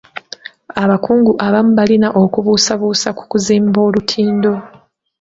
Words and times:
Abakungu 0.83 1.31
abamu 1.45 1.71
balina 1.79 2.07
okubuusabuusa 2.21 3.09
ku 3.17 3.23
kuzimba 3.31 3.79
olutindo. 3.87 4.51